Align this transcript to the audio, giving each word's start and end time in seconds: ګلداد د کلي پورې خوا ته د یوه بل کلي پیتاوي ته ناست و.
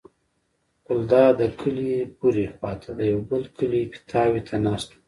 ګلداد 0.85 1.33
د 1.39 1.41
کلي 1.59 1.91
پورې 2.17 2.45
خوا 2.55 2.71
ته 2.81 2.89
د 2.97 2.99
یوه 3.11 3.23
بل 3.29 3.43
کلي 3.57 3.81
پیتاوي 3.93 4.41
ته 4.47 4.55
ناست 4.65 4.89
و. 4.91 4.95